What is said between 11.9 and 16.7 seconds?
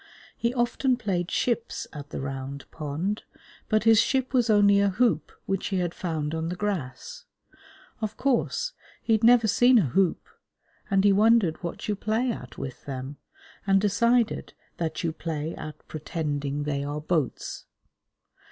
play at with them, and decided that you play at pretending